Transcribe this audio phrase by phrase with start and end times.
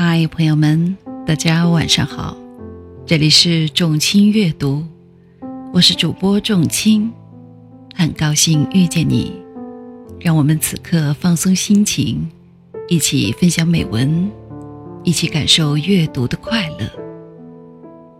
[0.00, 2.36] 嗨，朋友们，大家晚上好，
[3.04, 4.84] 这里是众卿阅读，
[5.72, 7.12] 我是主播众卿，
[7.96, 9.32] 很高兴遇见你，
[10.20, 12.30] 让我们此刻放松心情，
[12.86, 14.30] 一起分享美文，
[15.02, 16.88] 一起感受阅读的快乐。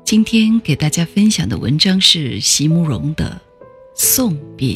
[0.02, 3.40] 今天给大家分享的文章是席慕容的
[3.94, 4.68] 《送别》。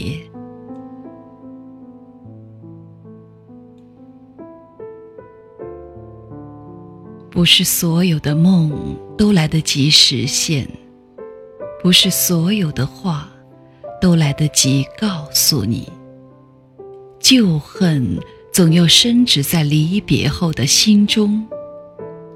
[7.32, 8.70] 不是所有的梦
[9.16, 10.68] 都来得及实现，
[11.82, 13.32] 不是所有的话
[14.02, 15.90] 都来得及告诉你。
[17.18, 18.18] 旧恨
[18.52, 21.42] 总要深植在离别后的心中，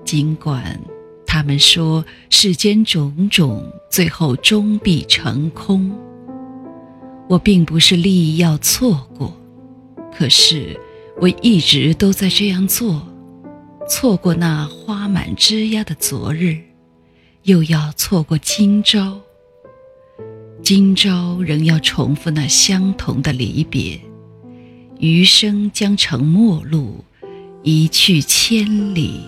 [0.03, 0.81] 尽管
[1.27, 5.95] 他们说世间种种最后终必成空。
[7.29, 9.37] 我并不是利益要错过，
[10.17, 10.81] 可是
[11.21, 13.07] 我一直都在这样做。
[13.89, 16.59] 错过那花满枝桠的昨日，
[17.45, 19.21] 又要错过今朝。
[20.61, 24.01] 今朝仍要重复那相同的离别，
[24.99, 27.05] 余生将成陌路，
[27.63, 29.21] 一去千里。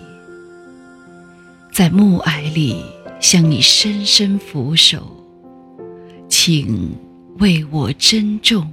[1.71, 2.83] 在暮霭里
[3.21, 5.25] 向你深深俯首，
[6.27, 6.91] 请
[7.37, 8.69] 为我珍重。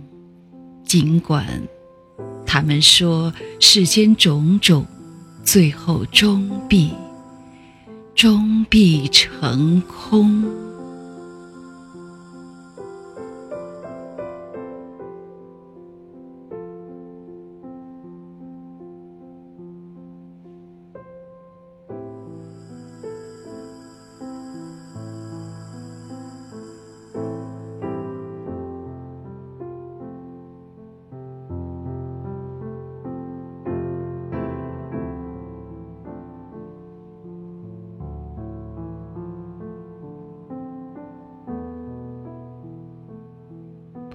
[0.84, 1.47] 尽管
[2.45, 4.84] 他们说世间种种。
[5.47, 6.93] 最后终必，
[8.17, 10.66] 终必成空。